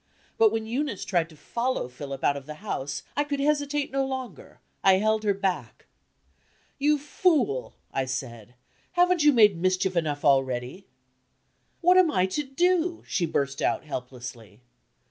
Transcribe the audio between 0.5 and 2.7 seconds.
when Eunice tried to follow Philip out of the